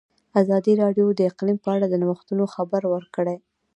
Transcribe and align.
ازادي 0.41 0.73
راډیو 0.83 1.07
د 1.13 1.19
اقلیم 1.29 1.57
په 1.63 1.69
اړه 1.75 1.85
د 1.89 1.93
نوښتونو 2.03 2.43
خبر 2.53 2.81
ورکړی. 2.93 3.37